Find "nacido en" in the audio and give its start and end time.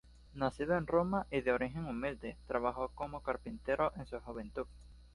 0.33-0.87